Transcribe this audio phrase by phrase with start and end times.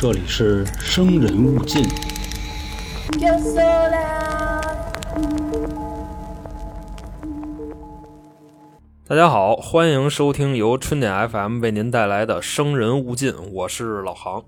[0.00, 1.82] 这里是生人勿近。
[3.18, 4.62] Yo sola.
[9.08, 14.44] 大家好，欢迎收听由春点 FM 为您带来的《生人勿近》，我是老航。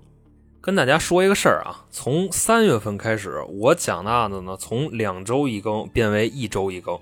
[0.61, 6.97] 跟大家说一个事儿啊，从三月份开始，我讲的案子呢，从两周一更变为一周一更，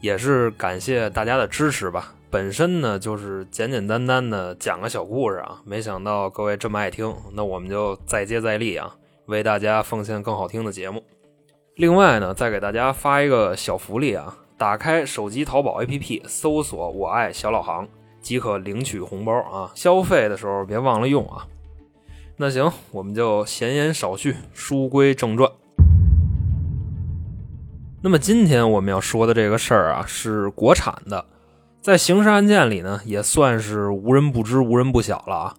[0.00, 2.14] 也是感谢大家的支持吧。
[2.30, 8.94] 本身呢，就是简简单单的讲个小故事啊，没想到各位这么爱听，那我们就再接再厉啊，
[9.26, 11.02] 为大家奉献更好听的节目。
[11.76, 17.88] 另外呢，再给大家发一个小福利啊，打开手机淘宝 APP，搜索“我爱小老航”，
[18.20, 19.72] 即可领取红包啊。
[19.74, 21.46] 消费的时候别忘了用啊。
[22.36, 25.50] 那行，我们就闲言少叙，书归正传。
[28.02, 31.24] 那么今天我们要说的这个事儿啊，是国产的，
[31.88, 35.54] 在刑事案件里呢，也算是无人不知、无人不晓了啊。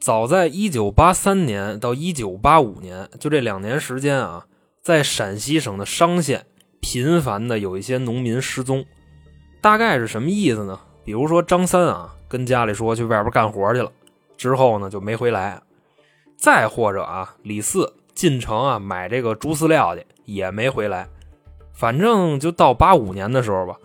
[0.00, 4.46] 早在一九八三年到一九八五年，就这两年时间啊，
[4.82, 6.44] 在陕西省的商县
[6.80, 8.84] 频繁的有一些农民失踪，
[9.60, 10.76] 大概是什么意思呢？
[11.04, 13.92] 比如说张三啊，跟家里说去外边干活去了，
[14.36, 15.62] 之后呢就没回来。
[16.36, 21.06] 再或者啊，李四进城啊买这个猪饲料去，也没回来。
[21.72, 23.76] 反正就到八五年的时候吧，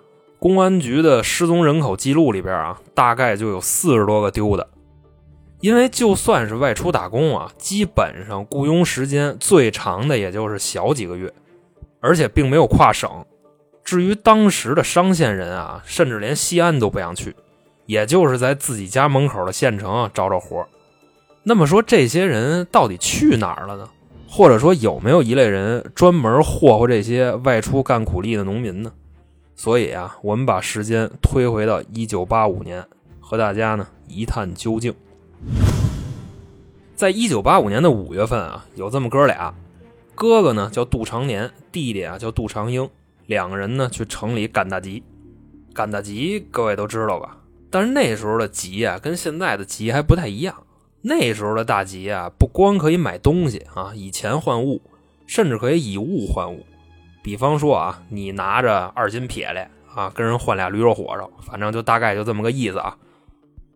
[0.45, 4.69] 公安局的失踪人口记录里边啊，大概就有四十多个丢的。
[5.59, 11.33] 因为就算是外出打工啊，基本上雇佣时间最长的也就是小几个月，
[11.99, 13.09] 而且并没有跨省。
[13.83, 17.35] 至于当时的商县人啊，甚至连西安都不想去，
[17.87, 20.63] 也就是在自己家门口的县城找找活。
[21.41, 23.89] 那么说，这些人到底去哪儿了呢？
[24.30, 28.91] 或者说，有没有一类人专门霍霍这些外出干苦力的农民呢？
[29.56, 32.86] 所以啊，我们把时间推回到一九八五年，
[33.20, 34.94] 和大家呢一探究竟。
[36.95, 39.53] 在一九八五年的五月份啊，有这么哥俩，
[40.14, 42.88] 哥哥呢叫杜长年，弟弟啊叫杜长英，
[43.27, 45.02] 两个人呢去城里赶大集。
[45.73, 47.38] 赶大集，各位都知道吧？
[47.70, 50.55] 但是那时候的集啊，跟现在的集还不太一样。
[51.02, 54.82] 那时候的大集啊，不光可以买东西啊，以钱换物，
[55.27, 56.65] 甚至可以以物换物。
[57.25, 62.95] 比方说啊，你拿着二斤撇来啊，跟人换俩驴肉火烧，反正就大概就这么个意思啊。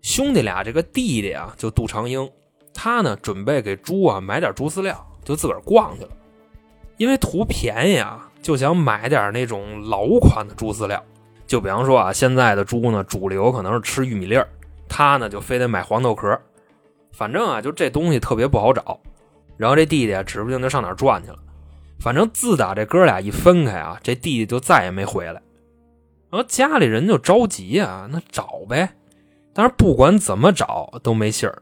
[0.03, 2.29] 兄弟俩这个弟弟啊，就杜长英，
[2.75, 6.11] 他呢准备给猪啊买点猪饲料，就自个儿逛去了。
[6.97, 11.03] 因为图便宜啊，就想买点那种老款的猪饲料。
[11.47, 14.47] 就比方说啊，现在的猪呢，主流可能是吃玉米粒儿，
[14.87, 16.39] 他呢就非得买黄豆壳。
[17.11, 18.99] 反正啊，就这东西特别不好找。
[19.57, 21.37] 然后这弟弟啊，指不定就上哪转去了。
[21.99, 25.41] 反正自打这哥俩一分开啊，这弟弟就再也没回来。
[26.31, 28.89] 然后家里人就着急啊，那找呗。
[29.53, 31.61] 但是不管怎么找都没信儿，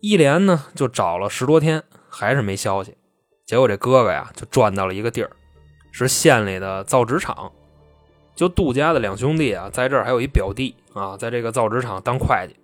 [0.00, 2.96] 一连呢就找了十多天，还是没消息。
[3.44, 5.30] 结果这哥哥呀就转到了一个地儿，
[5.92, 7.52] 是县里的造纸厂。
[8.34, 12.56] 就杜家的两兄弟啊，在这儿还有一表弟啊，在这个造纸厂当会计。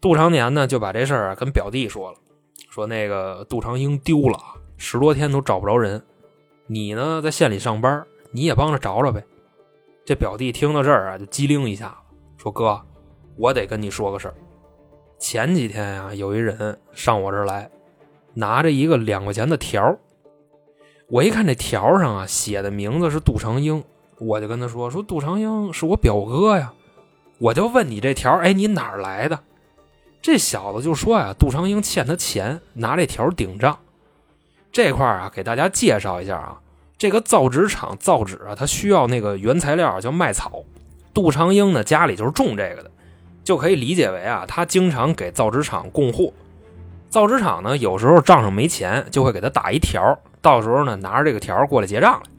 [0.00, 2.18] 杜长年呢就把这事儿啊跟表弟说了，
[2.70, 4.38] 说那个杜长英丢了，
[4.78, 6.02] 十多天都找不着人。
[6.66, 9.22] 你呢在县里上班，你也帮着找找呗。
[10.06, 11.94] 这表弟听到这儿啊就机灵一下，
[12.38, 12.80] 说哥，
[13.36, 14.34] 我得跟你说个事儿。
[15.18, 17.70] 前几天呀、有一人上我这儿来，
[18.32, 19.98] 拿着一个两块钱的条儿
[21.08, 23.82] 我一看这条上啊写的名字是杜长英，
[24.18, 26.72] 我就跟他说说杜长英是我表哥呀。
[27.38, 29.38] 我就问你这条，哎，你哪儿来的？
[30.20, 33.78] 这小子就说呀，杜长英欠他钱，拿这条顶账。
[34.70, 36.58] 这块儿啊，给大家介绍一下啊，
[36.96, 40.64] 这个造纸厂造纸啊，它需要那个原材料叫麦草。
[41.14, 42.90] 杜长英呢家里就是种这个的，
[43.42, 46.32] 就可以理解为啊，他经常给造纸厂供货。
[47.08, 52.30] 造纸厂呢有时候账上没钱，就会给他打一条，到时候呢拿着这个条过来结账来。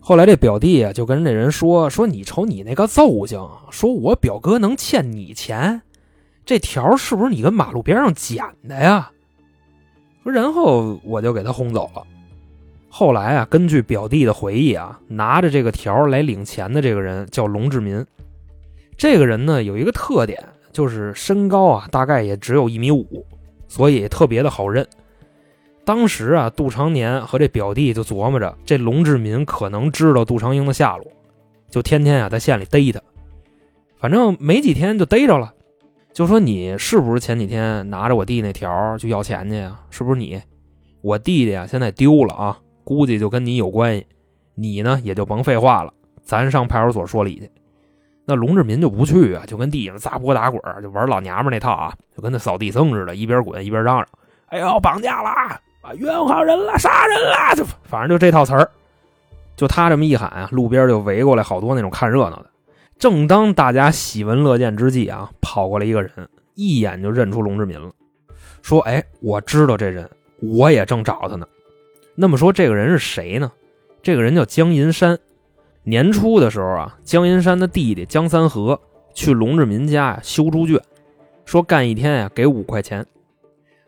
[0.00, 5.82] 后来这表弟啊就跟这人说说，你瞅你那个揍性，说我表哥能欠你钱。
[6.46, 9.10] 这条是不是你跟马路边上捡的呀？
[10.22, 12.02] 说，然后我就给他轰走了。
[12.88, 18.04] 后来啊，根据表弟的回忆啊，拿着这个条来领钱的这个人叫龙志民。
[18.96, 23.24] 这个人呢有一个特点，就是身高啊大概也只有一米五，
[23.68, 24.86] 所以特别的好认。
[25.84, 31.06] 当时啊，杜长年和这表弟就琢磨着，这龙志民可能知道杜长英的下落，
[31.70, 33.00] 就天天啊在县里逮他。
[33.98, 35.54] 反正没几天就逮着了。
[36.12, 39.78] 就说你是不是前几天拿着我弟那条去要钱去呀？
[39.90, 40.40] 是不是你？
[41.02, 44.06] 我弟弟啊现在丢了啊，估计就跟你有关系。
[44.54, 45.92] 你呢也就甭废话了，
[46.22, 47.50] 咱上派出所说理去。
[48.26, 54.06] 那龙志民就不去啊，就跟地上砸锅打滚，就玩老娘们那套啊，就跟那扫地僧似的，一边滚一边嚷嚷
[54.50, 58.70] ：“哎呦，绑架啦，啊，冤枉人了，杀人了，就反正就这套词儿。
[59.56, 62.46] 就他这么一喊，路边就围过来好多那种看热闹的。
[63.00, 66.12] 正当大家喜闻乐见之际啊，跑过来一个人，
[66.54, 67.90] 一眼就认出龙志民了，
[68.60, 70.06] 说：“哎，我知道这人，
[70.42, 71.48] 我也正找他呢。”
[72.14, 73.50] 那么说，这个人是谁呢？
[74.02, 75.18] 这个人叫江银山。
[75.82, 78.78] 年初的时候啊，江银山的弟弟江三河
[79.14, 80.78] 去龙志民家呀修猪圈，
[81.46, 83.06] 说干一天呀给五块钱。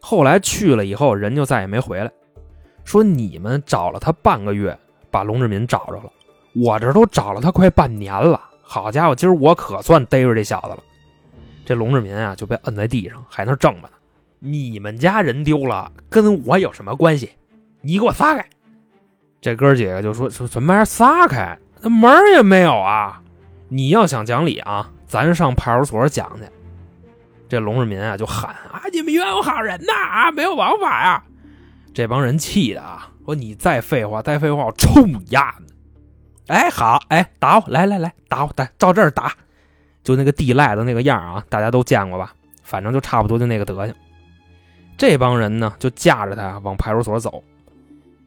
[0.00, 2.10] 后来去了以后，人就再也没回来。
[2.82, 4.76] 说你们找了他半个月。
[5.10, 6.10] 把龙志民找着了，
[6.54, 8.40] 我这都找了他快半年了。
[8.72, 10.78] 好家伙，今儿我可算逮着这小子了。
[11.62, 13.98] 这龙志民啊就被摁在地上，还那挣吧呢。
[14.38, 17.32] 你们家人丢了，跟我有什么关系？
[17.82, 18.48] 你给我撒开！
[19.42, 21.58] 这哥几个就说说什么玩意儿撒开？
[21.82, 23.20] 那门也没有啊！
[23.68, 26.48] 你要想讲理啊，咱上派出所讲去。
[27.50, 31.22] 这龙志民啊就喊啊，你们冤枉好人呐啊，没有王法呀！
[31.92, 33.10] 这帮人气的啊。
[33.26, 35.61] 说你再废话，再废话，我抽你丫的！
[36.48, 39.32] 哎，好，哎，打我，来来来，打我，打，照这儿打，
[40.02, 42.34] 就那个地赖的那个样啊，大家都见过吧？
[42.62, 43.94] 反正就差不多就那个德行。
[44.98, 47.42] 这帮人呢，就架着他往派出所走，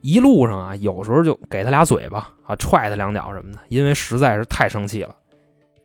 [0.01, 5.15] 一路上啊，有时候就给他俩嘴巴啊，踹他两脚什么的，因为实在是太生气了，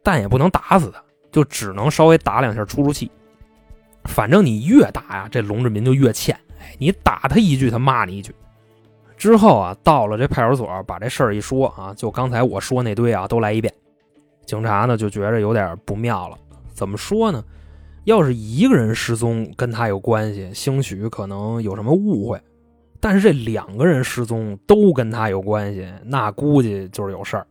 [0.02, 3.10] 但也不能打死他，就只能稍微打两下出出气。
[4.04, 6.34] 反正你越打呀，这龙志民就越欠。
[6.60, 8.34] 哎，你打他一句，他骂你一句。
[9.20, 13.70] 之后啊，到了这派出所，把这事儿一说啊，就刚才我说那堆啊，都来一遍。
[14.46, 16.38] 警察呢就觉着有点不妙了。
[16.72, 17.44] 怎么说呢？
[18.04, 22.38] 要是一个人失踪跟他有关系，兴许可能有什么误会；
[22.98, 27.46] 但是这两个人失踪都跟他有关系，那估计就是有事儿。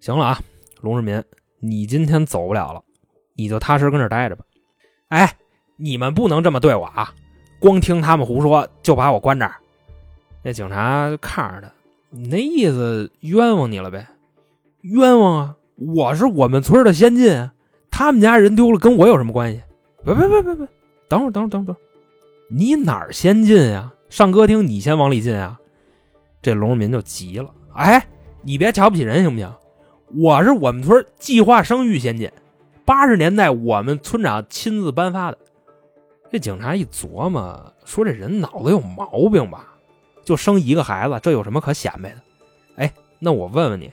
[0.00, 0.38] 行了啊，
[0.82, 1.24] 龙志民，
[1.60, 2.82] 你今天走不了了，
[3.34, 4.44] 你就踏实跟这待着吧。
[5.08, 5.32] 哎，
[5.78, 7.10] 你们不能这么对我啊！
[7.58, 9.54] 光听他们胡说就把我关这儿。
[10.44, 11.72] 那警察就看着他，
[12.10, 14.06] 你那意思冤枉你了呗？
[14.82, 15.56] 冤枉啊！
[15.76, 17.50] 我是我们村的先进，
[17.90, 19.62] 他们家人丢了跟我有什么关系？
[20.04, 20.68] 别别别别别，
[21.08, 21.76] 等会儿等会儿等会儿，
[22.50, 23.90] 你哪儿先进呀？
[24.10, 25.58] 上歌厅你先往里进啊！
[26.42, 28.06] 这龙民就急了，哎，
[28.42, 29.50] 你别瞧不起人行不行？
[30.22, 32.30] 我是我们村计划生育先进，
[32.84, 35.38] 八十年代我们村长亲自颁发的。
[36.30, 39.73] 这警察一琢磨，说这人脑子有毛病吧？
[40.24, 42.16] 就生一个孩子，这有什么可显摆的？
[42.76, 43.92] 哎，那我问问你，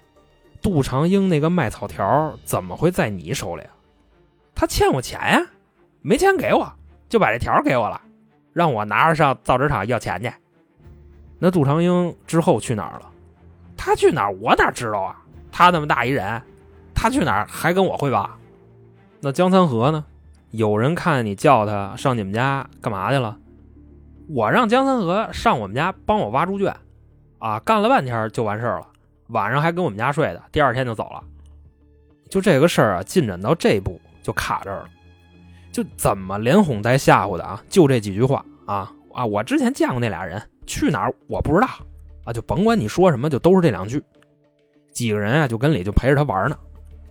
[0.62, 3.72] 杜长英那个卖草条怎么会在你手里啊？
[4.56, 5.42] 他欠我钱呀，
[6.02, 6.72] 没钱给我，
[7.10, 8.00] 就把这条给我了，
[8.54, 10.32] 让我拿着上造纸厂要钱去。
[11.40, 13.10] 那杜长英之后去哪儿了？
[13.76, 15.18] 他去哪儿我哪知道啊？
[15.52, 16.42] 他那么大一人，
[16.94, 18.30] 他去哪儿还跟我汇报？
[19.20, 20.06] 那江三河呢？
[20.52, 23.38] 有人看你叫他上你们家干嘛去了？
[24.34, 26.74] 我让江三河上我们家帮我挖猪圈，
[27.40, 28.88] 啊，干了半天就完事儿了，
[29.28, 31.22] 晚上还跟我们家睡的，第二天就走了。
[32.30, 34.90] 就这个事儿啊，进展到这步就卡这儿了，
[35.72, 37.62] 就怎么连哄带吓唬的啊？
[37.68, 39.26] 就这几句话啊啊！
[39.26, 41.68] 我之前见过那俩人，去哪儿我不知道
[42.24, 44.02] 啊，就甭管你说什么，就都是这两句。
[44.94, 46.58] 几个人啊就跟里就陪着他玩呢，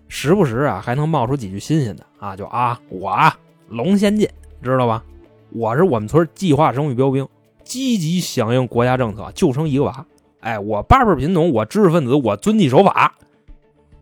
[0.08, 3.36] 时不时啊还能冒出几句新鲜的啊，就啊我啊
[3.68, 4.32] 龙仙剑，
[4.62, 5.04] 知道吧？
[5.52, 7.28] 我是我们村计划生育标兵，
[7.64, 10.06] 积极响应国家政策，就生一个娃。
[10.40, 13.14] 哎，我八辈贫农，我知识分子，我遵纪守法。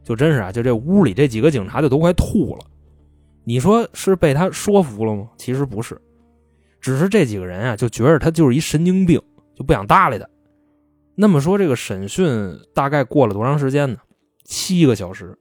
[0.05, 2.65] 就真是啊，就这屋里这几个警察就都快吐了。
[3.45, 5.29] 你说是被他说服了吗？
[5.37, 6.01] 其实不是，
[6.81, 9.21] 只是这几个人啊就觉得他就是一神经病，
[9.55, 10.27] 就不想搭理他。
[11.15, 13.99] 那么说这个审讯大概过了多长时间呢？
[14.45, 15.37] 七个小时。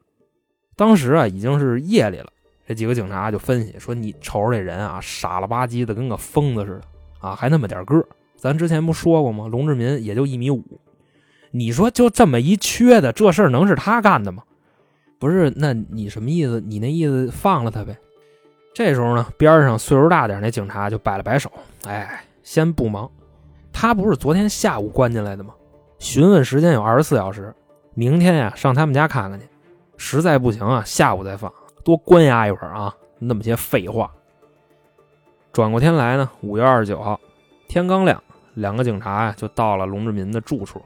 [0.75, 2.31] 当时啊已经是夜里了。
[2.67, 6.81] 这几个警察就分析说：“你瞅瞅这人啊，傻了吧唧的，跟个疯子似的
[7.21, 8.05] 啊，还那么点个
[8.35, 9.47] 咱之前不说过吗？
[9.47, 10.61] 龙志民也就一米五，
[11.51, 14.43] 你说就这么一缺的，这事儿能是他干的吗？
[15.17, 15.49] 不是？
[15.55, 16.59] 那你什么意思？
[16.59, 17.97] 你那意思放了他呗？
[18.75, 21.49] 这时候呢，边上岁数大点那警察就摆了摆手
[21.87, 23.09] ：“哎，先不忙，
[23.71, 25.53] 他不是昨天下午关进来的吗？
[25.99, 27.55] 询问时间有二十四小时，
[27.93, 29.47] 明天呀上他们家看看去，
[29.95, 31.49] 实在不行啊，下午再放。”
[31.87, 32.93] 多关押一会儿啊！
[33.17, 34.11] 那么些废话。
[35.53, 37.17] 转过天来呢，五月二十九号，
[37.69, 38.21] 天刚亮，
[38.55, 40.81] 两个警察呀就到了龙志民的住处。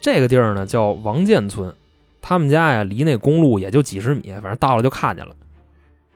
[0.00, 1.72] 这个地儿呢叫王建村，
[2.20, 5.32] 他们家呀离那公路也就几十米，反正到了就看见了。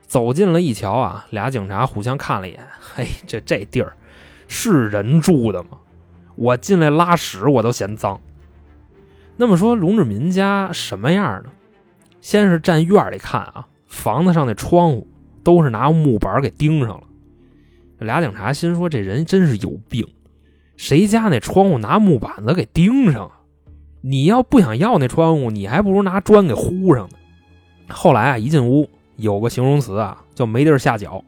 [0.08, 3.96] 走近了一瞧啊，俩警察互相看了一眼，嘿，这这地儿
[4.48, 5.78] 是人住的吗？
[6.34, 8.20] 我进来拉屎我都嫌脏。
[9.36, 11.50] 那么说龙志民家什么样呢？
[12.20, 13.68] 先是站院里看啊。
[13.94, 15.06] 房子上那窗户
[15.44, 17.04] 都是拿木板给钉上了，
[18.00, 20.06] 俩警察心说：“这人真是有病，
[20.76, 23.40] 谁家那窗户拿木板子给钉上啊？
[24.02, 27.16] 你要不想要那窗户，你还不如拿砖给糊上呢。”
[27.88, 31.24] 后来啊，一进屋，有个形容词啊，叫没地儿下脚。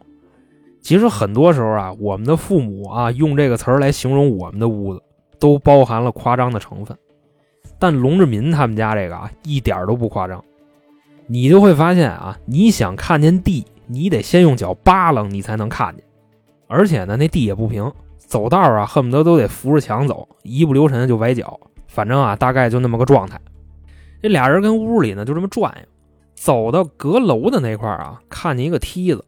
[0.82, 5.00] 其实很多时候啊，我们的父母啊，用这个词儿来形容我们的屋子，
[5.38, 6.96] 都包含了夸张的成分。
[7.78, 10.44] 但龙志民他们家这个啊，一点都不夸张。
[11.28, 16.04] 你就会发现啊，你想看见地，你得先用脚扒拉，你才能看见。
[16.68, 21.59] 而且呢，那地也不平，走道啊，恨不得都得扶着墙走，一不留神就崴脚。
[21.87, 23.40] 反正啊，大概就那么个状态。
[24.23, 25.88] 这俩人跟屋里呢，就这么转悠，
[26.35, 29.25] 走到阁楼的那块啊，看见一个梯子。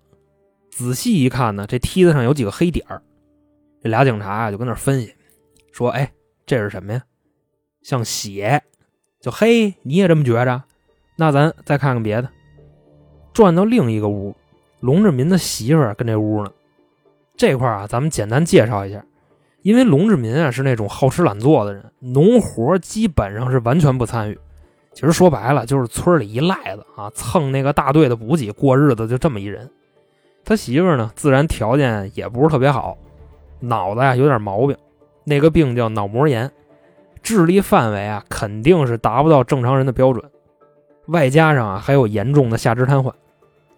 [0.71, 3.03] 仔细一看呢，这梯子上有几个黑点儿。
[3.83, 5.15] 这俩警察啊，就跟那分析，
[5.73, 6.13] 说：“哎，
[6.47, 7.03] 这是什么呀？
[7.83, 8.63] 像血。”
[9.21, 10.63] 就嘿，你也这么觉着？
[11.21, 12.29] 那咱再看看别的，
[13.33, 14.33] 转到另一个屋，
[14.79, 16.51] 龙志民的媳妇儿跟这屋呢。
[17.37, 19.05] 这块啊，咱们简单介绍一下，
[19.63, 24.39] 因为龙志民啊是那种好吃懒做的人，农活基本上是完全不参与。
[24.93, 29.69] 其实说白了，就是村里一赖子啊，蹭那个大队的补给过日子，就这么一人。
[30.45, 32.97] 他媳妇儿呢，自然条件也不是特别好，
[33.59, 34.77] 脑子呀有点毛病，
[35.25, 36.49] 那个病叫脑膜炎，
[37.25, 40.25] 智力范围啊肯定是达不到正常人的标准。
[41.09, 43.13] 外加上啊，还有严重的下肢瘫痪，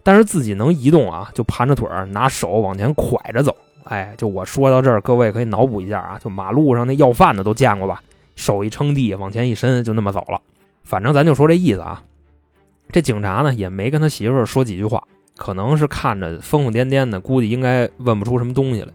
[0.02, 3.56] 但是自己能移动啊，就盘着腿儿，拿手往前拐着走。
[3.84, 8.02] 哎，就我说到这儿，各位可以脑补一下啊，就马路上那要饭的都见过吧？
[8.36, 10.40] 手一撑地，往前一伸，就那么走了。
[10.84, 12.02] 反正咱就说这意思啊。
[12.92, 15.02] 这警察呢，也没跟他媳妇儿说几句话，
[15.36, 18.88] 可能是看着疯疯癫癫的，估计应该问不出什么东西来。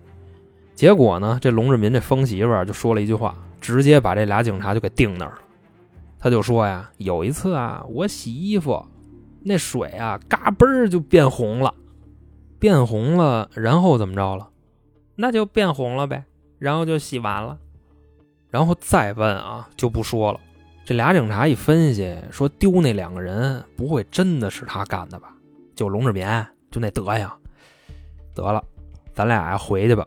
[0.75, 5.37] 结果呢，这龙志民这疯媳妇儿就说了一句话，直接把这俩警察就给定那儿了。
[6.25, 8.83] 他就说呀，有一次啊，我洗衣服，
[9.43, 11.71] 那水啊，嘎嘣儿就变红了，
[12.57, 14.49] 变红了，然后怎么着了？
[15.15, 16.23] 那就变红了呗，
[16.57, 17.59] 然后就洗完了，
[18.49, 20.39] 然后再问啊，就不说了。
[20.83, 25.31] 这俩警察一分析，说丢那两个人不会真的是他干的吧？
[25.75, 26.27] 就龙志民，
[26.71, 27.29] 就那德行。
[28.33, 28.63] 得了，
[29.13, 30.03] 咱俩回去吧，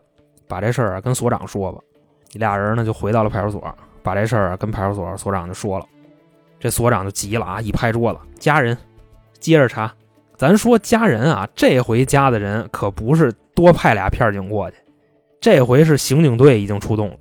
[0.49, 1.79] 把这事儿跟所长说吧。
[2.33, 3.73] 俩人呢就回到了派出所，
[4.03, 5.85] 把这事儿跟派出所所长就说了。
[6.59, 7.61] 这所长就急了啊！
[7.61, 8.77] 一拍桌子，家人，
[9.39, 9.93] 接着查。
[10.35, 14.77] 咱说家人啊，这回加的人可不是多派俩片警过去，
[15.41, 17.17] 这回是刑警队已经出动了。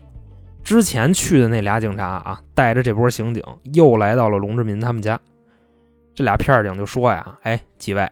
[0.62, 3.42] 之前去的那俩警察啊，带着这波刑警
[3.74, 5.18] 又来到了龙志民他们家。
[6.14, 8.08] 这俩片警就说呀：“哎，几位，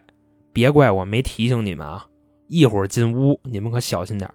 [0.51, 2.05] 别怪我没提醒你们啊！
[2.47, 4.29] 一会儿进屋你们可小心点。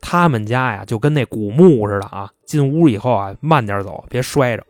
[0.00, 4.64] 他们家呀就跟那古墓似的啊，进屋以后啊慢点走，别摔着。”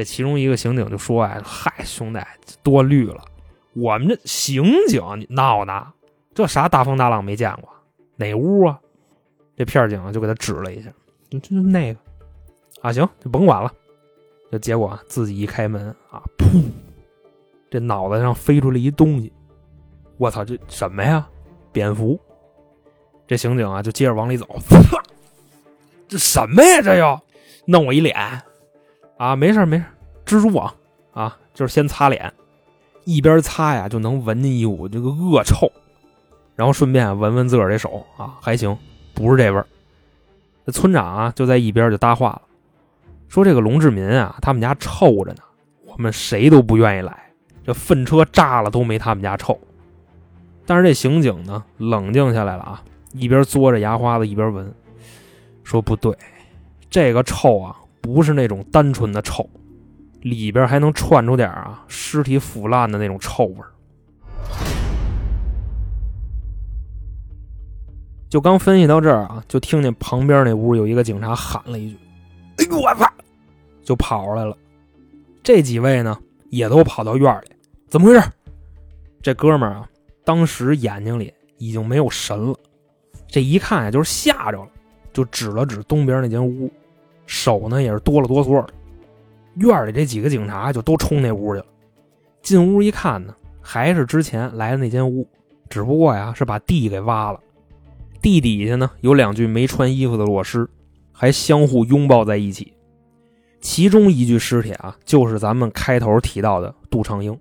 [0.00, 2.18] 这其中一个刑警就说：“呀，嗨，兄弟，
[2.62, 3.22] 多虑了。
[3.74, 5.92] 我们这刑警，闹呢？
[6.32, 7.68] 这啥大风大浪没见过？
[8.16, 8.80] 哪屋啊？”
[9.58, 10.90] 这片警就给他指了一下，
[11.28, 12.00] 就就那个
[12.80, 13.70] 啊，行，就甭管了。
[14.50, 16.64] 这结果自己一开门啊，噗，
[17.70, 19.30] 这脑袋上飞出来一东西。
[20.16, 21.28] 我操，这什么呀？
[21.72, 22.18] 蝙蝠！
[23.26, 24.48] 这刑警啊，就接着往里走。
[26.08, 26.80] 这什么呀？
[26.80, 27.20] 这又
[27.66, 28.16] 弄我一脸。
[29.20, 29.84] 啊，没事没事，
[30.24, 30.74] 蜘蛛网
[31.12, 32.32] 啊，就是先擦脸，
[33.04, 35.70] 一边擦呀就能闻见一股这个恶臭，
[36.56, 38.74] 然后顺便闻闻自个儿这手啊，还行，
[39.12, 39.66] 不是这味儿。
[40.64, 42.42] 这村长啊就在一边就搭话了，
[43.28, 45.42] 说这个龙志民啊，他们家臭着呢，
[45.84, 47.30] 我们谁都不愿意来，
[47.62, 49.60] 这粪车炸了都没他们家臭。
[50.64, 54.74] 但是这刑警呢冷静下来了啊，一边嘬着牙花子一边闻，
[55.62, 56.16] 说不对，
[56.88, 57.76] 这个臭啊。
[58.00, 59.48] 不是那种单纯的臭，
[60.22, 63.56] 里边还能串出点啊尸体腐烂的那种臭味
[68.28, 71.98] 就刚分析到这儿啊，就听见旁边那屋有一个警察喊了一句
[72.58, 73.04] ：“哎呦我操！”
[73.82, 74.56] 就跑出来了。
[75.42, 76.16] 这几位呢
[76.48, 77.48] 也都跑到院里，
[77.88, 78.22] 怎么回事？
[79.20, 79.88] 这哥们儿啊，
[80.24, 82.56] 当时眼睛里已经没有神了，
[83.26, 84.68] 这一看呀就是吓着了，
[85.12, 86.70] 就指了指东边那间屋。
[87.30, 88.74] 手呢也是哆了哆嗦的，
[89.54, 91.66] 院里这几个警察就都冲那屋去了。
[92.42, 95.24] 进屋一看呢，还是之前来的那间屋，
[95.68, 97.38] 只不过呀是把地给挖了。
[98.20, 100.68] 地底下呢有两具没穿衣服的裸尸，
[101.12, 102.74] 还相互拥抱在一起。
[103.60, 107.32] 其中一具尸体啊，就是咱们开头提到的杜长英；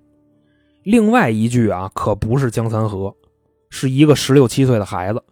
[0.84, 3.16] 另外一具啊，可不是江三河，
[3.72, 5.24] 是一个十六七岁的孩子。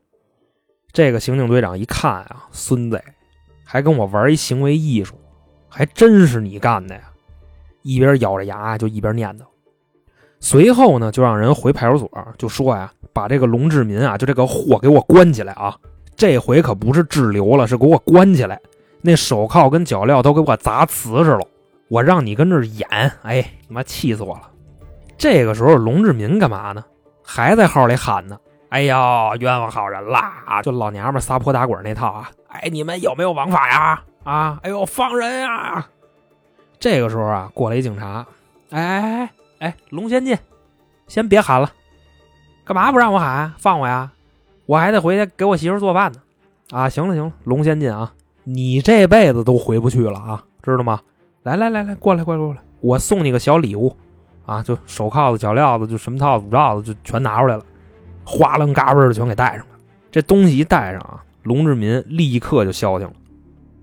[0.91, 2.99] 这个刑警队长一看啊，孙子。
[3.69, 5.15] 还跟我玩一行为艺术，
[5.67, 7.01] 还真是你干的呀！
[7.81, 9.41] 一边咬着牙就一边念叨。
[10.39, 15.75] 随后呢，就让人回派出所，就说呀，把这个龙志民啊，就这个货给我关起来啊！
[16.15, 18.57] 这回可不是滞留了，是给我关起来，
[19.01, 21.45] 那手铐跟脚镣都给我砸瓷实了。
[21.89, 22.88] 我让你跟这演，
[23.24, 24.50] 哎，你妈气死我了！
[25.17, 26.86] 这个时候，龙志民干嘛呢？
[27.21, 28.95] 还在号里喊呢：“哎呦，
[29.39, 30.62] 冤枉好人啦！
[30.62, 32.29] 就老娘们撒泼打滚那套啊！
[32.50, 34.03] 哎，你们有没有王法呀？
[34.24, 35.88] 啊，哎呦，放人呀！”
[36.79, 38.25] 这个时候啊，过来一警察，
[38.71, 40.38] 哎哎哎哎，龙先进，
[41.07, 41.71] 先别喊了，
[42.65, 43.53] 干嘛不让我喊？
[43.57, 44.12] 放我呀！
[44.65, 46.19] 我还得回去给我媳妇做饭呢。
[46.71, 48.12] 啊，行了行了，龙先进啊，
[48.43, 51.00] 你这辈子都回不去了啊，知道吗？
[51.43, 53.95] 来来来来，过来过来过来，我送你个小礼物，
[54.45, 57.63] 啊，就手铐子、脚镣子，就什么套子、罩子，就全拿出来了，
[58.29, 59.79] 哗楞嘎嘣的全给带上了。
[60.12, 63.13] 这东西一带上啊，龙志民立刻就消停了，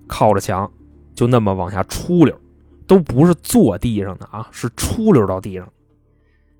[0.06, 0.70] 靠着墙，
[1.14, 2.38] 就那么往下出溜，
[2.86, 5.66] 都不是坐地上的啊，是出溜到地上，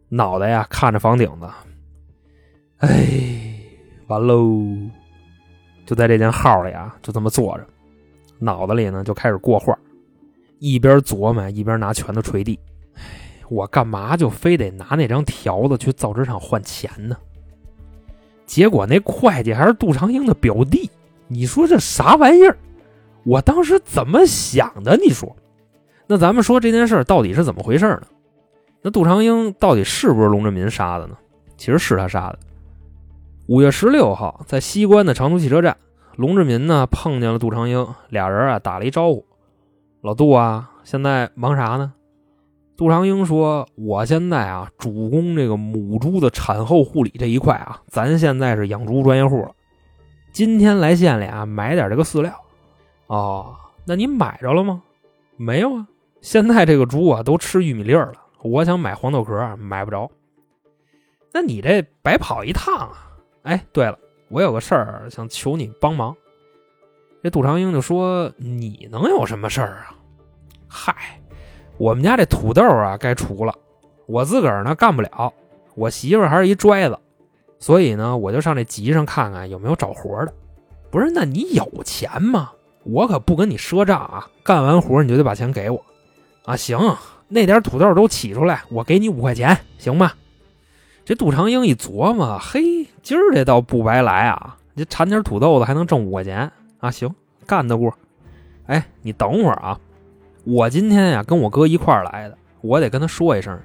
[0.09, 1.47] 脑袋呀看着房顶子，
[2.79, 3.61] 哎，
[4.07, 4.65] 完喽！
[5.85, 7.67] 就在这间号里啊，就这么坐着，
[8.39, 9.79] 脑子里呢就开始过画。
[10.59, 12.59] 一边琢磨一边拿拳头捶地，
[13.51, 17.15] 我干嘛就非得拿那张条子去造纸厂换钱呢？
[18.55, 20.89] 结果那会计还是杜长英的表弟，
[21.27, 22.57] 你说这啥玩意儿？
[23.25, 24.97] 我当时怎么想的？
[24.97, 25.35] 你说，
[26.07, 28.03] 那咱们说这件事到底是怎么回事呢？
[28.81, 31.17] 那杜长英到底是不是龙志民杀的呢？
[31.57, 32.39] 其实是他杀的。
[33.49, 35.77] 五月十六号，在西关的长途汽车站，
[36.15, 39.27] 龙志民呢碰见了杜长英，俩人啊打了一招呼。
[40.01, 41.93] 老杜啊，现在忙啥呢？
[42.77, 49.53] 杜长英说：“我现在啊，主攻这个母猪的产后护理这一块啊，咱现在是养猪专业户了。
[50.33, 52.35] 今天来县里啊，买点这个饲料。
[53.07, 53.55] 哦，
[53.85, 54.83] 那你买着了吗？
[55.37, 55.87] 没有啊。
[56.21, 58.15] 现在这个猪啊，都吃玉米粒儿了。
[58.43, 60.11] 我想买黄豆壳，买不着。
[61.33, 63.13] 那你这白跑一趟啊！
[63.43, 63.97] 哎，对了，
[64.29, 66.15] 我有个事儿想求你帮忙。”
[67.23, 69.95] 这杜长英就说：“你能有什么事儿啊？
[70.69, 71.21] 嗨，
[71.77, 73.55] 我们家这土豆啊该除了，
[74.07, 75.33] 我自个儿呢干不了，
[75.75, 76.99] 我媳妇还是一拽子，
[77.59, 80.33] 所以呢我就上这集上看看有没有找活的。
[80.91, 82.53] 不是，那你有钱吗？
[82.85, 84.29] 我可不跟你赊账啊！
[84.43, 85.83] 干完活你就得把钱给我
[86.45, 86.55] 啊！
[86.55, 86.79] 行，
[87.29, 90.13] 那点土豆都起出来，我给你五块钱，行吗？”
[91.05, 94.57] 这杜长英一琢磨，嘿，今儿这倒不白来啊！
[94.77, 96.53] 这产点土豆子还能挣五块钱。
[96.79, 97.13] 啊，行，
[97.47, 97.93] 干得过。
[98.67, 99.81] 哎，你等会儿啊，
[100.45, 103.59] 我今天呀跟我哥一块儿来的，我得跟他说一声。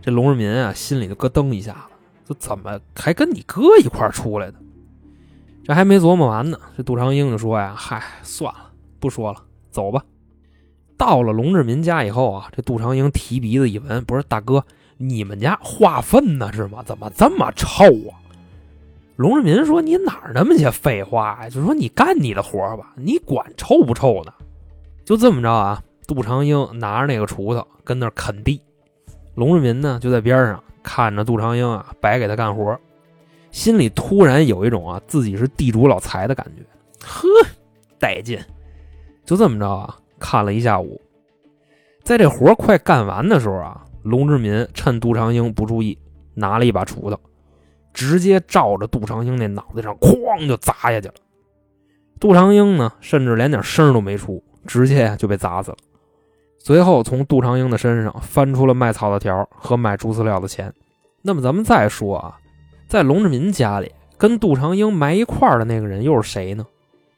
[0.00, 1.78] 这龙志民啊心里就咯噔一下子，
[2.26, 4.54] 这怎么还跟你哥一块儿出来的？
[5.64, 10.02] 这还没琢磨完呢，这杜长英就说呀：“嗨，算了，不说了，走吧。”
[10.96, 14.64] 到了龙志民家以后啊，这杜长英提鼻子一闻，不是大哥，
[14.96, 16.82] 你们家化粪呢是吗？
[16.82, 18.16] 怎么这么臭啊？
[19.16, 21.50] 龙志民说：“你哪儿那么些废话呀？
[21.50, 24.32] 就说你干你的活吧，你管臭不臭呢？”
[25.08, 28.60] 就这么着啊，杜长英拿着那个锄头跟那儿啃地，
[29.36, 32.78] 龙志民呢就在边上看着杜长英啊白给他干活，
[33.50, 36.62] 心里突然有一种啊自己是地主老财的感觉，
[37.02, 37.26] 呵，
[37.98, 38.38] 带劲！
[39.24, 41.00] 就这么着啊，看了一下午，
[42.02, 45.96] 在这活快干完的时候啊，龙志民趁杜长英不注意，
[46.34, 47.18] 拿了一把锄头。
[47.94, 51.14] 直接照着杜长英那脑袋上哐就砸下去了。
[52.20, 55.76] 杜长英呢，甚至连点声都没出，直接就被砸死了。
[56.58, 60.72] 随后从杜长英的身上翻出了卖草的条和买猪饲料的钱。
[61.22, 62.38] 那么咱们再说啊，
[62.86, 66.66] 在龙志民家里跟杜长英埋一块的那个人又是谁呢？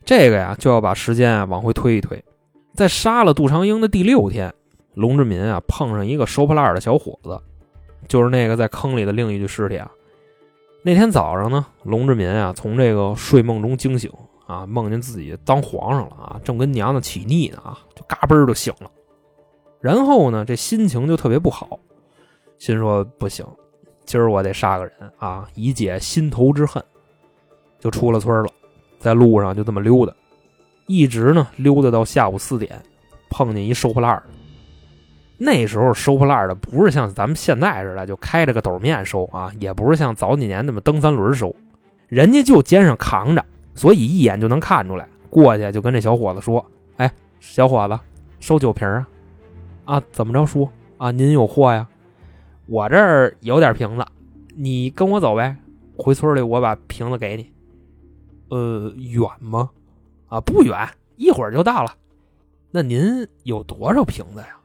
[0.05, 2.23] 这个呀，就要把时间啊往回推一推。
[2.75, 4.53] 在杀了杜长英的第六天，
[4.95, 7.39] 龙志民啊碰上一个收破烂的小伙子，
[8.09, 9.91] 就是那个在坑里的另一具尸体啊。
[10.83, 14.11] 那天早上呢，龙志民啊从这个睡梦中惊醒
[14.51, 18.91] 啊，梦见自己当皇上了啊，正跟娘娘起腻呢啊，就嘎嘣就醒了。
[19.81, 21.79] 然后呢，这心情就特别不好，
[22.59, 23.47] 心说不行，
[24.05, 26.83] 今儿我得杀个人啊，以解心头之恨。
[27.79, 28.51] 就出了村了，
[28.99, 30.13] 在路上就这么溜达，
[30.87, 32.79] 一直呢溜达到下午四点，
[33.31, 34.25] 碰见一收破烂的。
[35.39, 41.57] 那时候收破烂的不是像咱们现在似的就开着个斗面收啊，也不是像早几年那么蹬三轮收，
[42.09, 43.43] 人家就肩上扛着，
[43.81, 45.09] 所以一眼就能看出来。
[45.31, 46.63] 过去就跟这小伙子说
[46.99, 47.99] ：“哎，小伙子，
[48.39, 49.09] 收酒瓶啊？
[49.87, 51.11] 啊，怎么着说啊？
[51.11, 51.89] 您有货呀？
[52.67, 54.05] 我这儿有点瓶子，
[54.55, 55.57] 你跟我走呗，
[55.97, 57.51] 回村里我把瓶子给你。
[58.51, 59.71] 呃，远吗？
[60.29, 60.77] 啊，不远，
[61.17, 61.95] 一会儿就到了。
[62.71, 64.59] 那您有多少瓶子呀？”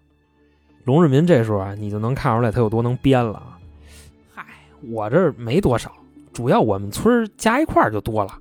[0.84, 3.58] 龙志民这时候啊，你就能看出来他有多能编了啊。
[4.34, 4.46] 嗨，
[4.90, 5.90] 我这没多少，
[6.34, 8.40] 主要我们村加一块就多了。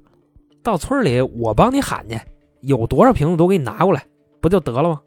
[0.65, 2.19] 到村里我帮你喊去，
[2.63, 4.03] 有多少瓶子都给你拿过来，
[4.41, 5.01] 不就得了吗？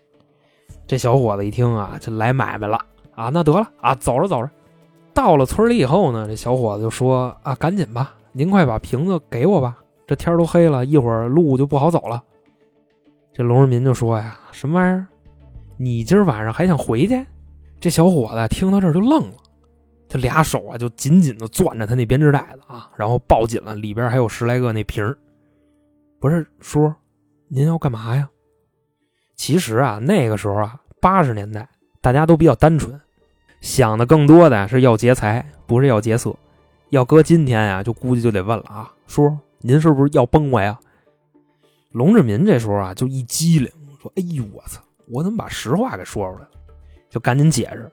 [0.86, 2.80] 这小伙子一听啊，就来买卖了
[3.16, 4.50] 啊，那得了啊，走着走着。
[5.16, 12.24] 到了村里以后呢，这小伙子就说啊，赶紧吧，您快把瓶子给我吧，这天都黑了，一会儿路就不好走了。
[13.34, 15.08] 这龙人民就说呀，什么玩意儿？
[15.76, 17.26] 你今儿晚上还想回去？
[17.80, 19.38] 这小伙子听到这儿就愣了，
[20.08, 25.18] 这俩手啊就紧紧的攥着他那编织袋子啊，然后抱紧了，里边还有十来个那瓶儿。
[26.20, 26.92] 不是叔，
[27.48, 28.28] 您要干嘛呀？
[29.36, 31.70] 其实啊，那个时候啊，八十年代
[32.02, 33.00] 大家都比较单纯，
[33.62, 36.36] 想的更多的是要劫财，不是要劫色。
[36.90, 40.80] 要搁今天呀，就估计就得问了啊，叔，您是不是要崩我呀？
[41.92, 44.82] 龙志民这时候啊，就一机灵，说：“哎呦，我操！
[45.10, 46.50] 我怎么把实话给说出来了？”
[47.12, 47.92] 就赶紧解释：“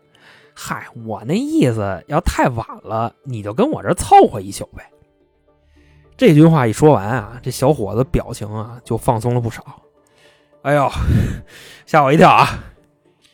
[0.55, 4.89] 嗨，我那意思，要太晚了，你就跟我这凑合一宿呗。”
[6.17, 9.65] 这句话一说完啊，这小伙子表情啊就放松了不少。
[10.63, 10.91] 哎呦，
[11.85, 12.49] 吓我一跳啊！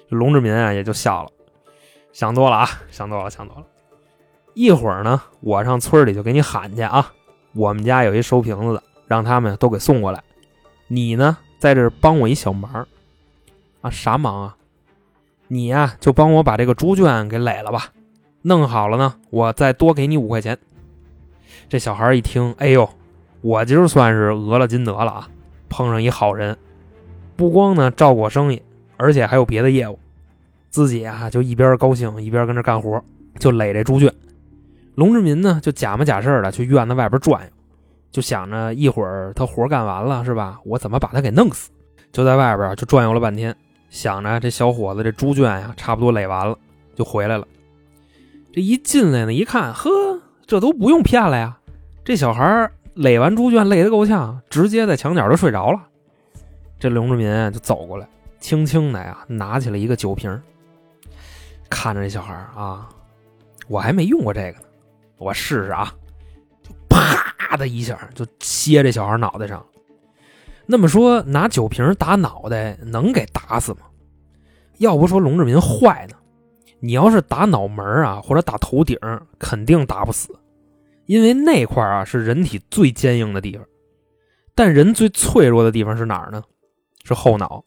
[0.08, 1.30] 龙志民啊也就笑了，
[2.12, 3.64] 想多了啊，想多了，想多了。
[4.54, 7.12] 一会儿呢，我上村里就给你喊去啊。
[7.52, 10.22] 我们家有一收瓶子的，让他们都给送过来。
[10.88, 12.86] 你呢，在这帮我一小忙
[13.82, 13.90] 啊？
[13.90, 14.56] 啥忙啊？
[15.46, 17.92] 你呀，就帮我把这个猪圈给垒了吧。
[18.42, 20.58] 弄好了呢，我再多给你五块钱。
[21.70, 22.90] 这小孩一听，哎呦，
[23.42, 25.28] 我今儿算是讹了金德了啊！
[25.68, 26.58] 碰上一好人，
[27.36, 28.60] 不光呢照顾我生意，
[28.96, 29.96] 而且还有别的业务。
[30.68, 33.00] 自己啊就一边高兴一边跟这干活，
[33.38, 34.12] 就垒这猪圈。
[34.96, 37.48] 龙志民呢就假模假式的去院子外边转悠，
[38.10, 40.58] 就想着一会儿他活干完了是吧？
[40.64, 41.70] 我怎么把他给弄死？
[42.10, 43.54] 就在外边就转悠了半天，
[43.90, 46.58] 想着这小伙子这猪圈呀差不多垒完了，
[46.96, 47.46] 就回来了。
[48.52, 49.88] 这一进来呢，一看，呵，
[50.44, 51.58] 这都不用骗了呀！
[52.04, 55.80] 这小孩垒完猪圈累得够呛，直接在墙角就睡着了。
[56.78, 58.08] 这龙志民就走过来，
[58.38, 60.42] 轻轻的呀拿起了一个酒瓶，
[61.68, 62.88] 看着这小孩啊，
[63.68, 64.64] 我还没用过这个呢，
[65.18, 65.94] 我试试啊！
[66.88, 69.64] 啪的一下就歇这小孩脑袋上。
[70.66, 73.80] 那么说拿酒瓶打脑袋能给打死吗？
[74.78, 76.16] 要不说龙志民坏呢，
[76.80, 78.98] 你要是打脑门啊或者打头顶，
[79.38, 80.34] 肯定打不死。
[81.10, 83.66] 因为那块啊是人体最坚硬的地方，
[84.54, 86.40] 但人最脆弱的地方是哪儿呢？
[87.02, 87.64] 是后脑。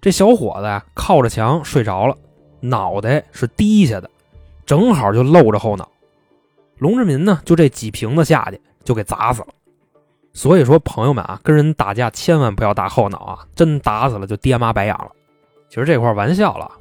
[0.00, 2.16] 这小伙子呀靠着墙睡着了，
[2.60, 4.08] 脑袋是低下的，
[4.64, 5.86] 正好就露着后脑。
[6.78, 9.48] 龙志民呢就这几瓶子下去就给砸死了。
[10.32, 15.10] 所以说朋友们啊，跟人打架千万不要打后脑啊，真打死了就爹妈白养了。
[15.68, 16.72] 其实这块玩笑了。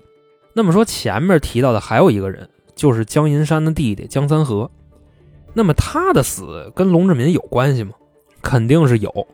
[0.53, 4.71] 那么说前面提到的还有一个人，就是江银山的弟弟江三河。
[5.53, 7.93] 那么他的死跟龙志民有关系吗？
[8.41, 9.27] 肯定是有。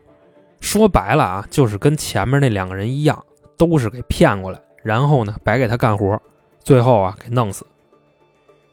[0.60, 3.24] 说白了啊，就是跟前面那两个人一样，
[3.56, 6.20] 都是给骗过来，然后呢白给他干活，
[6.62, 7.66] 最后啊给弄死。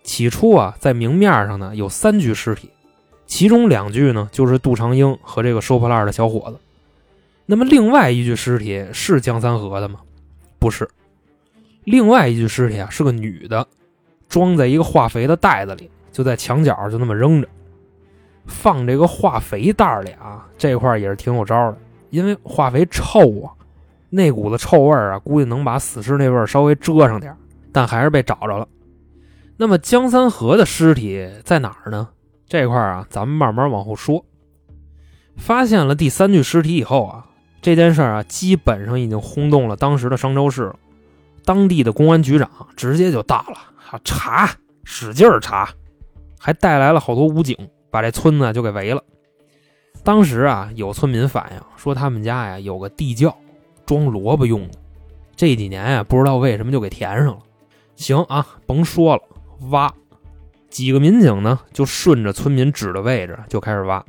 [0.03, 2.69] 起初啊，在明面上呢有三具尸体，
[3.25, 6.59] 其中两具呢就是杜长英和这个收破烂的小伙子。
[7.45, 10.01] 那么另外一具尸体是江三河的吗？
[10.59, 10.89] 不是。
[11.85, 13.65] 另外一具尸体啊是个女的，
[14.27, 15.89] 装在一个化肥的袋子里。
[16.17, 17.47] 就在墙角就那么扔着，
[18.47, 21.77] 放这个化肥袋里啊，这块也是挺有招的，
[22.09, 23.53] 因为化肥臭啊，
[24.09, 27.37] 那股子臭味啊，估计能把死尸那味稍微遮上点
[27.71, 28.67] 但还是被找着了。
[29.57, 32.09] 那么江三河的尸体在哪儿呢？
[32.47, 34.25] 这块啊，咱们慢慢往后说。
[35.35, 37.27] 发现了第三具尸体以后啊，
[37.61, 40.75] 这件事啊，基本上已经轰动了当时的商州市了，
[41.45, 44.49] 当地的公安局长直接就到了，查，
[44.83, 45.69] 使劲查。
[46.37, 47.55] 还带来了好多武警，
[47.89, 49.03] 把这村子就给围了。
[50.03, 53.35] 当时啊，有村民反映说，他们家呀有个地窖，
[53.85, 54.77] 装萝卜用的。
[55.35, 57.39] 这几年呀，不知道为什么就给填上了。
[57.95, 59.23] 行啊，甭说了，
[59.69, 59.93] 挖。
[60.69, 64.03] 几个民警呢，就顺着村民指的位置就开始挖。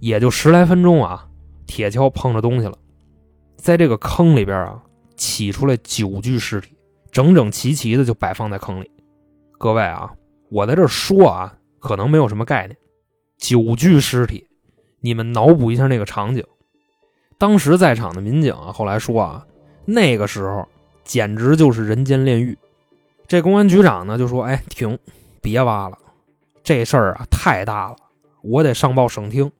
[0.00, 1.26] 也就十来分钟啊，
[1.66, 2.74] 铁锹碰着东西了，
[3.56, 4.82] 在这个坑里边啊，
[5.16, 6.76] 起出来九具尸体，
[7.10, 8.90] 整整齐齐的就摆放在坑里。
[9.58, 10.12] 各位啊。
[10.50, 12.76] 我在这说啊，可能没有什么概念。
[13.36, 14.46] 九具尸体，
[15.00, 16.44] 你们脑补一下那个场景。
[17.38, 19.46] 当时在场的民警啊，后来说啊，
[19.84, 20.66] 那个时候
[21.04, 22.58] 简直就是人间炼狱。
[23.26, 24.98] 这公安局长呢就说：“哎，停，
[25.40, 25.98] 别挖了，
[26.64, 27.96] 这事儿啊太大了，
[28.42, 29.50] 我得上报省厅。”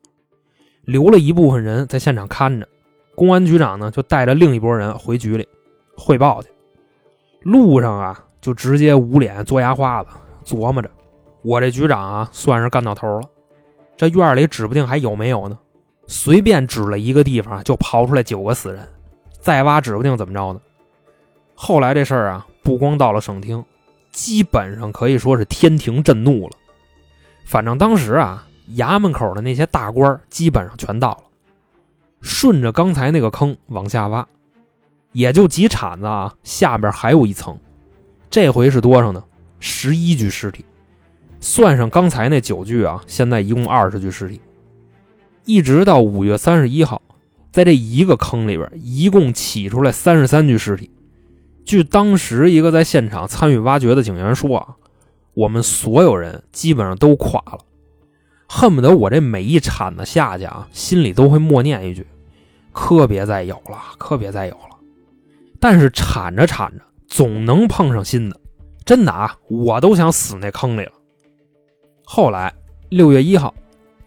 [0.82, 2.66] 留了一部分人在现场看着。
[3.14, 5.46] 公安局长呢就带着另一拨人回局里
[5.96, 6.48] 汇报去。
[7.42, 10.10] 路上啊，就直接捂脸嘬牙花子，
[10.48, 10.90] 琢磨着：
[11.42, 13.28] 我这局长啊，算是干到头了。
[13.98, 15.58] 这院里指不定还有没有呢。
[16.06, 18.88] 随便指了一个地方，就刨出来九个死人，
[19.40, 20.60] 再挖指不定怎么着呢。
[21.54, 23.62] 后来这事儿啊，不光到了省厅，
[24.10, 26.56] 基本上可以说是天庭震怒了。
[27.44, 31.24] 反正当时啊，衙门口的那些大官基本上全到了，
[32.22, 34.26] 顺着刚才那个坑往下挖，
[35.12, 37.58] 也就几铲子啊，下边还有一层。
[38.30, 39.22] 这回是多少呢？
[39.60, 40.64] 十一具尸体，
[41.40, 44.40] 算上刚才那九具啊，现在一共二十具尸体。
[45.44, 47.00] 一直到五月三十一号，
[47.50, 50.90] 在这一个坑里边，一共起出来三十三具尸体。
[51.64, 54.76] 据当时一个在现场参与挖掘的警员说啊，
[55.34, 57.58] 我们所有人基本上都垮了，
[58.46, 62.06] 恨不得我这每一铲子下去啊，心里都会默念一句
[62.72, 64.78] ：“可别再有了，可别再有了。”
[65.60, 68.40] 但是铲着铲着，总能碰上新的，
[68.88, 70.92] 真的啊，我都想死那坑里了。
[72.06, 72.50] 后来
[72.88, 73.52] 六月一号，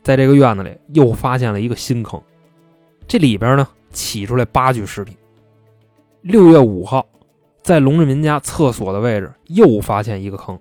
[0.01, 2.19] 在这个院子里又发现了一个新坑，
[3.07, 5.15] 这里边呢起出来八具尸体。
[6.23, 7.05] 六月五号。
[7.61, 10.59] 在龙志民家厕所的位置又发现一个坑，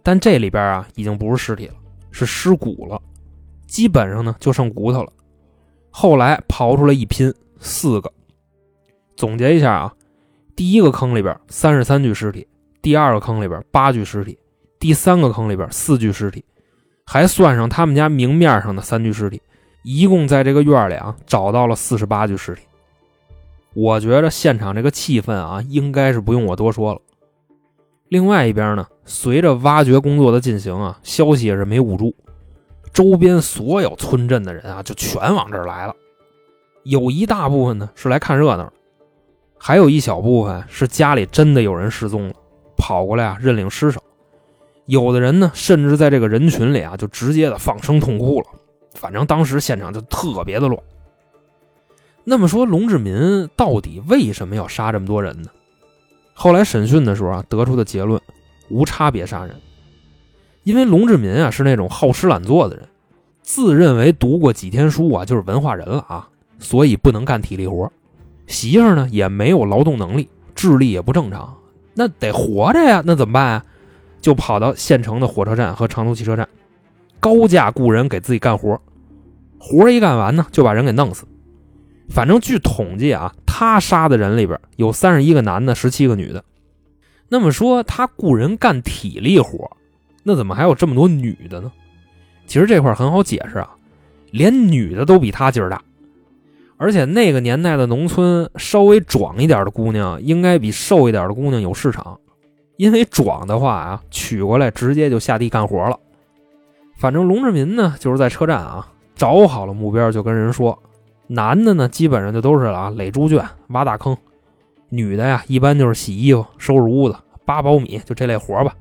[0.00, 1.74] 但这里边啊已经不是尸体了，
[2.12, 3.02] 是尸骨了，
[3.66, 5.12] 基本上呢就剩骨头了。
[5.90, 8.12] 后来刨出来一拼，四个。
[9.16, 9.92] 总结一下啊，
[10.54, 12.46] 第一个坑里边三十三具尸体，
[12.84, 14.38] 第二个坑里边八具尸体，
[14.78, 16.44] 第三个坑里边四具尸体，
[17.06, 19.40] 还算上他们家明面上的三具尸体，
[19.82, 22.60] 一共在这个院里啊找到了四十八具尸体。
[23.72, 27.00] 我觉着现场这个气氛啊，应该是不用我多说了。
[28.08, 32.14] 另外一边呢，随着挖掘工作的进行啊，消息也是没捂住，
[32.92, 35.96] 周边所有村镇的人啊，就全往这儿来了。
[36.82, 38.70] 有一大部分呢是来看热闹，
[39.56, 42.34] 还有一小部分是家里真的有人失踪了，
[42.84, 43.98] 跑过来啊认领尸首。
[44.84, 48.46] 有的人呢，甚至在这个人群里啊，就直接的放声痛哭了。
[48.92, 50.78] 反正当时现场就特别的乱。
[52.24, 55.48] 那么说，龙志民到底为什么要杀这么多人呢？
[56.34, 58.20] 后来审讯的时候啊，得出的结论
[58.68, 59.56] 无差别杀人。
[60.62, 62.86] 因为龙志民啊是那种好吃懒做的人，
[63.40, 67.90] 自认为读过几天书啊就是文化人了啊，所以不能干体力活。
[68.46, 71.56] 媳妇呢也没有劳动能力，智力也不正常，
[71.94, 73.64] 那得活着呀，那怎么办啊？
[74.20, 76.48] 就跑到县城的火车站和长途汽车站，
[77.20, 78.80] 高价雇人给自己干活，
[79.58, 81.26] 活一干完呢，就把人给弄死。
[82.08, 86.42] 反正据统计啊，他杀的人里边有三十一个男的，十七个女的。
[87.28, 89.70] 那么说他雇人干体力活，
[90.22, 91.70] 那怎么还有这么多女的呢？
[92.46, 93.70] 其实这块很好解释啊，
[94.30, 95.82] 连女的都比他劲儿大。
[96.76, 102.18] 而且那个年代的农村，稍微壮一点的姑娘应该比瘦一点的姑娘有市场，
[102.76, 105.98] 因为壮的话啊，娶过来直接就下地干活了。
[106.96, 110.78] 反正龙志民呢，就是在车站啊找好了目标，就跟人说。
[111.26, 114.14] 男的呢，基本上就都是啊，垒猪圈、挖大坑；
[114.90, 118.74] 女的呀，一般就是洗衣服、收拾屋子、扒苞米，就这类活吧。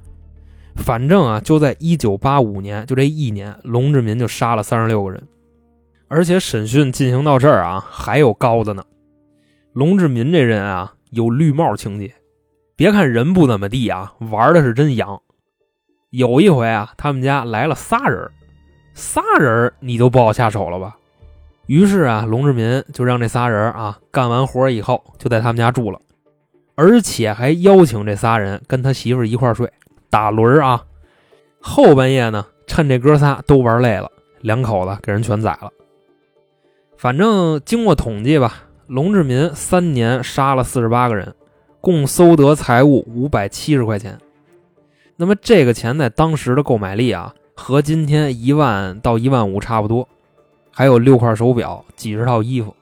[0.75, 5.23] 反正啊，就在一九八五年，就这一年，龙志民就杀了三十六个人。
[6.13, 8.83] 而且审讯进行到这儿啊，还有高的呢。
[9.73, 12.13] 龙志民这人啊，有绿帽情节。
[12.75, 15.19] 别看人不怎么地啊，玩的是真洋。
[16.11, 18.29] 有一回啊，他们家来了仨人，
[18.93, 20.95] 仨人你都不好下手了吧？
[21.65, 25.99] 于是啊，龙志民就让这仨人啊干完活以后，就在他们家住了，
[26.75, 29.67] 而且还邀请这仨人跟他媳妇一块睡，
[30.11, 30.83] 打轮啊。
[31.59, 35.71] 后半夜呢，趁这哥仨都玩累了，两口子给人全宰了。
[37.03, 41.35] 反正经过统计吧，龙志民三年杀了四十八个人，
[41.81, 44.17] 共搜得财物五百七十块钱。
[45.17, 50.07] 那么这个钱在当时的购买力啊，和今天一万到一万五差不多。
[50.71, 52.73] 还有六块手表，几十套衣服，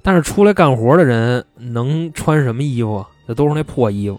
[0.00, 3.04] 但是出来干活的人能穿什么衣服？
[3.26, 4.18] 那都是那破衣服。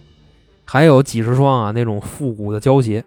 [0.65, 3.03] 还有几十双啊，那种复古的胶鞋。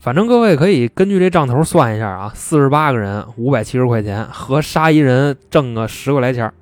[0.00, 6.52] 反正各位可以根据这账头算一下啊，四十八个人，五百七十块钱，和杀一人挣个十个来钱。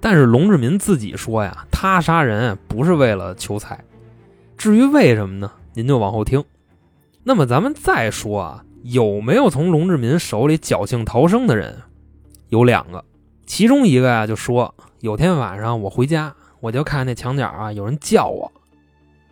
[0.00, 3.82] 但是龙志民自己说呀，他杀人不是为了求财。
[4.56, 5.50] 至于为什么呢？
[5.72, 6.44] 您就往后听。
[7.22, 8.64] 那么咱们再说啊。
[8.82, 11.74] 有没有从龙志民手里侥幸逃生的人？
[12.50, 13.02] 有两个，
[13.46, 18.52] 其中一个呀就说，有天晚上我回家，我就看那墙角啊有人叫我，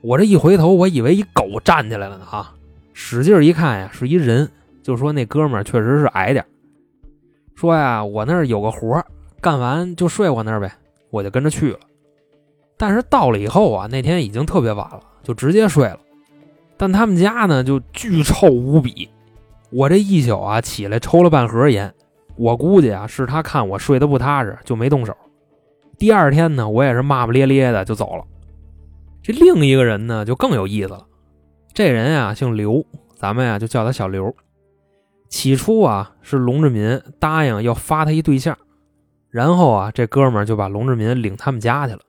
[0.01, 2.55] 我这一回头，我以为一狗站起来了呢啊，
[2.93, 4.49] 使劲一看呀是一人，
[4.83, 6.45] 就说那哥们儿确实是矮点
[7.55, 9.05] 说呀我那儿有个活
[9.41, 10.73] 干完就睡我那儿呗，
[11.11, 11.79] 我就跟着去了。
[12.77, 15.99] 但是到了以后啊，那天已经特别晚了，就直接睡了。
[16.77, 19.09] 但他们家呢就巨臭无比，
[19.71, 21.93] 我这一宿啊起来抽了半盒烟，
[22.37, 25.17] 我估计啊是他看我睡得不踏实就没动手。
[25.99, 28.25] 第二天呢，我也是骂骂咧咧的就走了。
[29.23, 31.07] 这另一个人呢就更有意思了，
[31.75, 32.85] 这人呀姓刘，
[33.17, 34.35] 咱们呀就叫他小刘。
[35.29, 38.57] 起初啊，是龙志民答应要发他一对象，
[39.31, 42.01] 然后啊，这哥们就把龙志民领他们家去了。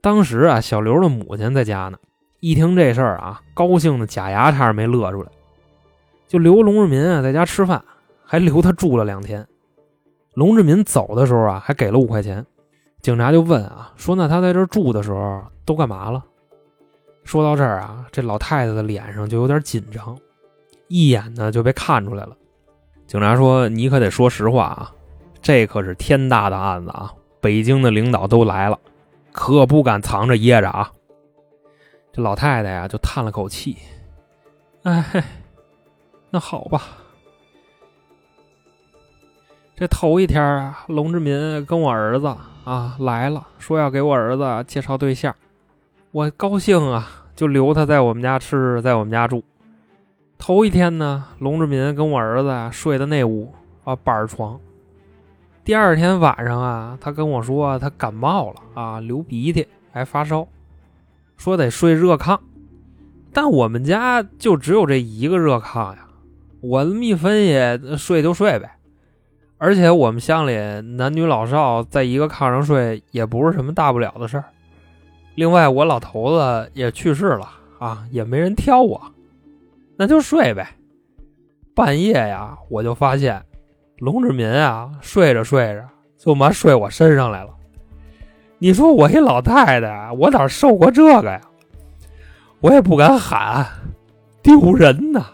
[0.00, 1.98] 当时啊，小刘的母亲在家呢，
[2.40, 5.30] 一听这事儿啊，高兴的假牙差点没乐出来，
[6.26, 7.84] 就留龙志民啊在家吃饭，
[8.24, 9.46] 还留他住了两天。
[10.32, 12.46] 龙志民走的时候啊，还给了五块钱。
[13.02, 16.24] 警察就问啊，说那他在这住的时候都干嘛了？
[17.24, 20.18] 说到这儿啊，这老太太的脸上就有点紧张。
[20.88, 22.36] 一眼呢就被看出来了，
[23.06, 24.92] 警察说：“你可得说实话啊，
[25.40, 27.12] 这可是天大的案子啊！
[27.40, 28.76] 北京的领导都来了，
[29.30, 30.90] 可不敢藏着掖着啊。”
[32.12, 33.76] 这老太太呀就叹了口气
[34.82, 35.24] ：“哎，
[36.30, 36.82] 那好吧。
[39.76, 42.26] 这头一天啊，龙志民跟我儿子
[42.64, 45.32] 啊来了，说要给我儿子介绍对象，
[46.12, 49.44] 我高兴啊，就留他在我们家吃，在我们家住。”
[50.38, 54.58] 头一天呢，龙志民跟我儿子睡的那屋啊板床。
[55.62, 60.48] 第二天晚上啊，他跟我说他感冒了啊，流鼻涕还发烧，
[61.36, 62.36] 说得睡热炕。
[63.32, 66.08] 但我们家就只有这一个热炕呀，
[66.60, 68.78] 我这么一分析，睡就睡呗。
[69.58, 70.56] 而且我们乡里
[70.96, 74.44] 男女老少在一个炕上睡也不是什么大不了的事儿。
[75.40, 79.00] 另外，我老头子也去世了啊，也没人挑我。
[79.96, 80.68] 那就睡呗。
[81.74, 83.42] 半夜呀，我就发现
[84.00, 87.48] 龙志民啊，睡着睡着就妈睡我身上来了。
[88.58, 91.40] 你说我一老太太，我哪受过这个呀？
[92.60, 93.66] 我也不敢喊，
[94.42, 95.24] 丢人呐。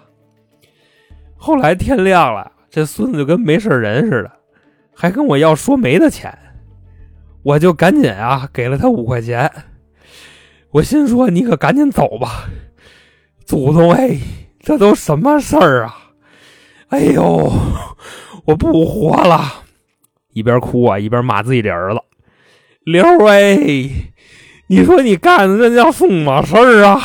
[1.36, 4.30] 后来天亮了，这孙子就跟没事人似的，
[4.94, 6.32] 还跟我要说媒的钱，
[7.42, 9.50] 我就赶紧啊给了他五块钱。
[10.72, 12.48] 我心说你可赶紧走吧，
[13.44, 14.18] 祖宗哎。
[14.58, 16.10] 这都什么事儿啊！
[16.88, 17.52] 哎呦，
[18.46, 19.62] 我不活了！
[20.32, 22.00] 一边哭啊，一边骂自己的儿子
[22.82, 23.56] 刘哎，
[24.66, 27.00] 你说你干的那叫什么事儿啊？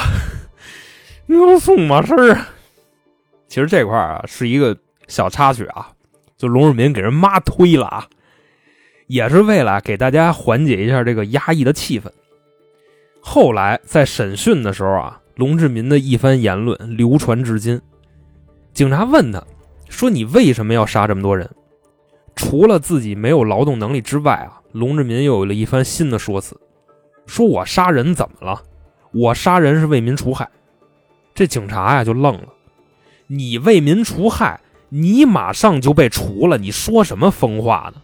[1.28, 2.50] 你说什么事儿啊？
[3.48, 4.76] 其实这块儿啊是一个
[5.08, 5.92] 小插曲啊，
[6.36, 8.08] 就龙世民给人妈推了啊，
[9.06, 12.10] 也是为了给大家缓解一下这个压抑的气氛。
[13.22, 15.18] 后来在审讯的时候啊。
[15.36, 17.82] 龙志民的一番言论流传至今。
[18.74, 19.42] 警察问他
[19.90, 21.50] 说：“你为什么要杀这么多人？”
[22.36, 26.60] 除了自己没有劳动能力之外啊，龙志民又有了一番新的说辞
[27.26, 28.62] ：“说我杀人怎么了？
[29.14, 30.48] 我杀人是为民除害。”
[31.34, 32.50] 这警察呀就愣了
[33.26, 38.02] ：“你为民除害，你马上就被除了，你说什么疯话呢？”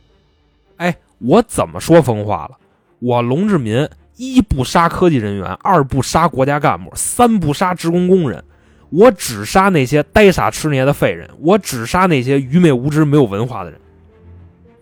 [0.77, 2.57] 哎，我怎么说疯话了？
[2.99, 3.87] 我龙志民。
[4.17, 8.43] 一不杀科技人员，二不杀国家干部，三不杀职工工人，
[8.89, 13.79] 我只杀那些呆傻痴捏的废人，我只杀那些愚昧无知、没有文化的人。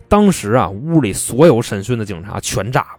[0.08, 2.98] 当时啊，屋里所有审讯的警察全炸了，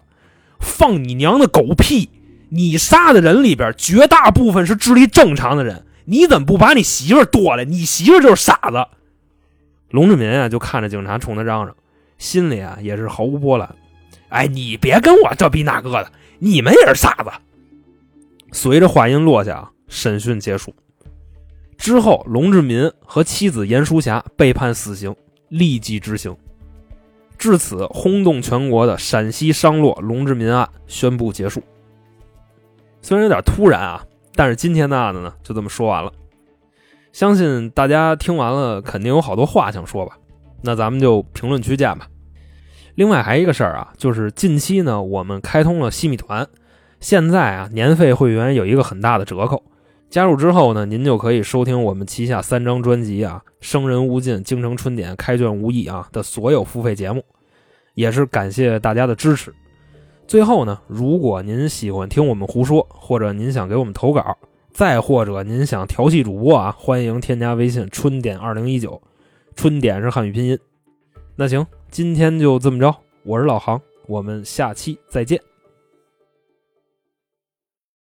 [0.60, 2.10] 放你娘的狗屁！
[2.50, 7.66] 你杀的人里边绝大部分是智力正常的人，你怎么不把你媳妇剁了？
[7.66, 8.86] 你媳妇就是傻子。
[9.90, 11.76] 龙志民啊，就看着警察冲他嚷嚷，
[12.18, 13.74] 心里啊也是毫无波澜。
[14.30, 16.12] 哎，你别跟我这逼那个的。
[16.40, 17.32] 你们也是傻子。
[18.52, 20.74] 随着话音落下，审讯结束
[21.78, 25.16] 之后，龙志民和妻子严淑霞被判死刑，
[25.50, 26.36] 立即执行。
[27.38, 31.62] 至此，轰动全国的陕西商洛龙志民案宣布结束。
[33.02, 34.04] 虽然有点突然啊，
[34.36, 36.12] 但是今天的案子呢，就这么说完了。
[37.14, 40.18] 相信大家听完了，肯定有好多话想说吧？
[40.62, 42.08] 那咱们就评论区见吧。
[42.98, 46.48] 另外还一个事儿啊，就是近期呢，我们开通了西米团，
[47.00, 49.62] 现在啊，年费会员有一个很大的折扣，
[50.10, 57.24] 加入之后呢，您就可以收听我们旗下三张专辑啊，《生人勿近》《京城春典》《开卷无益》啊的所有付费节目，
[57.94, 59.54] 也是感谢大家的支持。
[60.26, 64.36] 最后呢，如果您喜欢听我们胡说，或者您想给我们投稿，
[64.72, 69.00] 再或者您想调戏主播啊，欢迎添加微信“春点二零一九”，
[69.56, 70.58] 春点是汉语拼音。
[71.36, 71.64] 那行。
[71.90, 75.42] 今天就这么着，我是老航，我们下期再见。